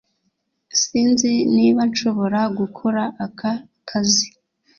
[0.81, 3.51] Sinzi niba nshobora gukora aka
[3.89, 4.27] kazi